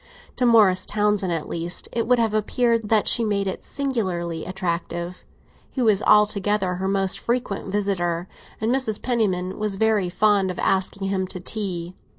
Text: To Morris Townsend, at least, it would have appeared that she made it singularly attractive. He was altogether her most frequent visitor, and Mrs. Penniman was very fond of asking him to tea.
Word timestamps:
To 0.37 0.47
Morris 0.47 0.87
Townsend, 0.87 1.31
at 1.31 1.47
least, 1.47 1.87
it 1.91 2.07
would 2.07 2.17
have 2.17 2.33
appeared 2.33 2.89
that 2.89 3.07
she 3.07 3.23
made 3.23 3.45
it 3.45 3.63
singularly 3.63 4.45
attractive. 4.45 5.23
He 5.69 5.83
was 5.83 6.01
altogether 6.01 6.77
her 6.77 6.87
most 6.87 7.19
frequent 7.19 7.67
visitor, 7.71 8.27
and 8.59 8.73
Mrs. 8.73 8.99
Penniman 8.99 9.59
was 9.59 9.75
very 9.75 10.09
fond 10.09 10.49
of 10.49 10.57
asking 10.57 11.09
him 11.09 11.27
to 11.27 11.39
tea. 11.39 11.93